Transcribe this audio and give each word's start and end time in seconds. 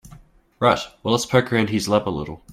Right, 0.59 0.79
well 1.03 1.11
let's 1.11 1.27
poke 1.27 1.53
around 1.53 1.69
his 1.69 1.87
lab 1.87 2.09
a 2.09 2.09
little. 2.09 2.41